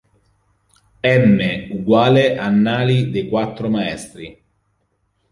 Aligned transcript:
M=Annali 1.03 3.11
dei 3.11 3.27
Quattro 3.29 3.69
Maestri. 3.69 4.29